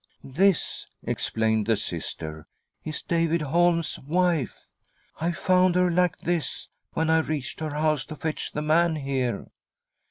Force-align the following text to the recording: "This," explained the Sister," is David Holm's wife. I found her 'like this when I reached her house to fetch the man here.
"This," 0.41 0.87
explained 1.03 1.67
the 1.67 1.75
Sister," 1.75 2.47
is 2.83 3.03
David 3.03 3.43
Holm's 3.43 3.99
wife. 3.99 4.65
I 5.19 5.31
found 5.31 5.75
her 5.75 5.91
'like 5.91 6.17
this 6.21 6.69
when 6.93 7.11
I 7.11 7.19
reached 7.19 7.59
her 7.59 7.75
house 7.75 8.03
to 8.07 8.15
fetch 8.15 8.51
the 8.51 8.63
man 8.63 8.95
here. 8.95 9.51